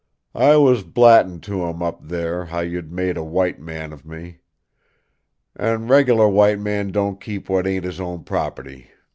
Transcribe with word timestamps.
"I 0.33 0.55
was 0.57 0.81
blattin' 0.81 1.41
to 1.41 1.63
'em, 1.63 1.83
up 1.83 2.07
there, 2.07 2.45
how 2.45 2.61
you'd 2.61 2.91
made 2.91 3.17
a 3.17 3.23
white 3.23 3.59
man 3.59 3.93
of 3.93 4.03
me. 4.03 4.39
An' 5.55 5.73
a 5.83 5.85
reg'lar 5.85 6.27
white 6.27 6.59
man 6.59 6.89
don't 6.89 7.21
keep 7.21 7.49
what 7.49 7.67
ain't 7.67 7.85
his 7.85 7.99
own 7.99 8.23
prop'ty. 8.23 8.87